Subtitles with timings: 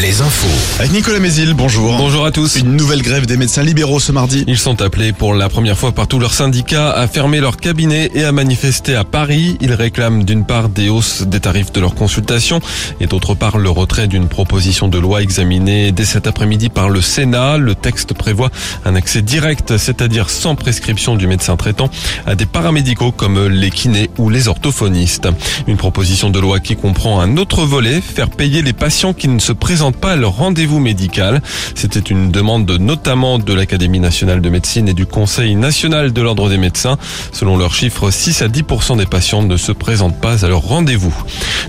[0.00, 0.46] les infos.
[0.78, 1.96] Avec Nicolas Mézil, bonjour.
[1.96, 2.56] Bonjour à tous.
[2.56, 4.44] Une nouvelle grève des médecins libéraux ce mardi.
[4.46, 8.08] Ils sont appelés pour la première fois par tous leurs syndicats à fermer leur cabinet
[8.14, 9.56] et à manifester à Paris.
[9.60, 12.60] Ils réclament d'une part des hausses des tarifs de leurs consultations
[13.00, 17.00] et d'autre part le retrait d'une proposition de loi examinée dès cet après-midi par le
[17.00, 17.56] Sénat.
[17.58, 18.50] Le texte prévoit
[18.84, 21.90] un accès direct, c'est-à-dire sans prescription du médecin traitant,
[22.24, 25.28] à des paramédicaux comme les kinés ou les orthophonistes.
[25.66, 29.40] Une proposition de loi qui comprend un autre volet, faire payer les patients qui ne
[29.40, 31.42] se présentent pas à leur rendez-vous médical.
[31.74, 36.48] C'était une demande notamment de l'Académie nationale de médecine et du Conseil national de l'ordre
[36.48, 36.98] des médecins.
[37.32, 41.14] Selon leurs chiffres, 6 à 10% des patients ne se présentent pas à leur rendez-vous.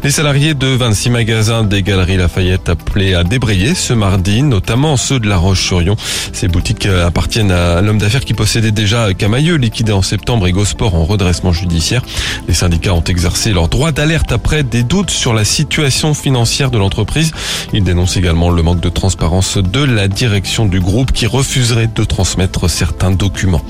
[0.04, 5.20] Les salariés de 26 magasins des Galeries Lafayette appelés à débrayer ce mardi, notamment ceux
[5.20, 5.96] de La Roche-sur-Yon.
[6.34, 10.96] Ces boutiques appartiennent à l'homme d'affaires qui possédait déjà Camailleux, liquidé en septembre, et Gosport
[10.96, 12.02] en redressement judiciaire.
[12.48, 16.78] Les syndicats ont exercé leur droit d'alerte après des doutes sur la situation financière de
[16.78, 17.32] l'entreprise.
[17.74, 22.04] Ils dénoncent également le manque de transparence de la direction du groupe qui refuserait de
[22.04, 23.62] transmettre certains documents.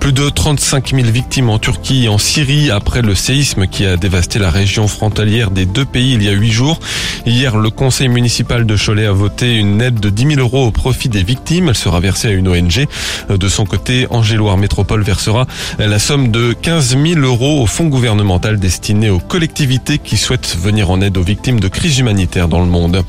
[0.00, 3.96] Plus de 35 000 victimes en Turquie et en Syrie après le séisme qui a
[3.96, 6.80] dévasté la région frontalière des deux pays il y a huit jours.
[7.26, 10.70] Hier, le conseil municipal de Cholet a voté une aide de 10 000 euros au
[10.70, 11.68] profit des victimes.
[11.68, 12.86] Elle sera versée à une ONG.
[13.28, 15.46] De son côté, Angéloire Métropole versera
[15.78, 20.90] la somme de 15 000 euros au fonds gouvernemental destiné aux collectivités qui souhaitent venir
[20.90, 23.04] en aide aux victimes de crises humanitaires dans le monde.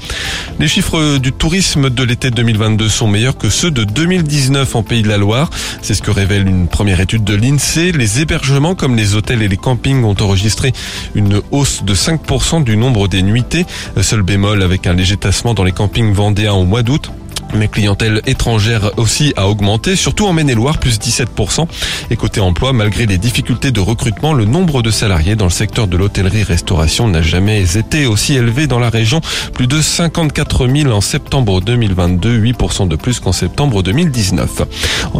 [0.59, 5.03] Les chiffres du tourisme de l'été 2022 sont meilleurs que ceux de 2019 en Pays
[5.03, 5.51] de la Loire.
[5.83, 7.91] C'est ce que révèle une première étude de l'INSEE.
[7.91, 10.73] Les hébergements comme les hôtels et les campings ont enregistré
[11.13, 13.67] une hausse de 5% du nombre des nuitées.
[14.01, 17.11] Seul bémol avec un léger tassement dans les campings vendéens au mois d'août.
[17.53, 21.67] Mais clientèle étrangère aussi a augmenté, surtout en Maine-et-Loire, plus 17%.
[22.09, 25.87] Et côté emploi, malgré les difficultés de recrutement, le nombre de salariés dans le secteur
[25.87, 29.21] de l'hôtellerie-restauration n'a jamais été aussi élevé dans la région.
[29.53, 34.63] Plus de 54 000 en septembre 2022, 8% de plus qu'en septembre 2019.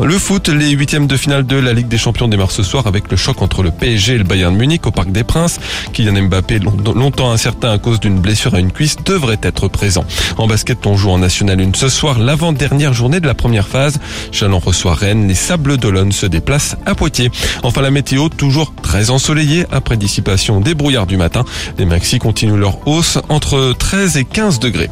[0.04, 3.10] Le foot, les huitièmes de finale de la Ligue des Champions démarrent ce soir avec
[3.10, 5.60] le choc entre le PSG et le Bayern Munich au Parc des Princes.
[5.94, 10.06] Kylian Mbappé, longtemps incertain à cause d'une blessure à une cuisse, devrait être présent.
[10.38, 14.00] En basket, on joue en National 1 ce l'avant-dernière journée de la première phase.
[14.32, 17.32] Chalon reçoit Rennes, les Sables d'Olonne se déplacent à Poitiers.
[17.64, 21.44] Enfin la météo, toujours très ensoleillée après dissipation des brouillards du matin.
[21.78, 24.90] Les maxis continuent leur hausse entre 13 et 15 degrés.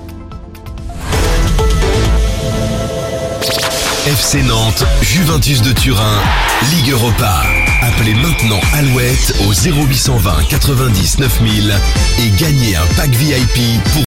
[4.08, 6.22] FC Nantes, Juventus de Turin,
[6.70, 7.42] Ligue Europa.
[7.82, 11.74] Appelez maintenant Alouette au 0820 90 9000
[12.20, 14.04] et gagnez un pack VIP pour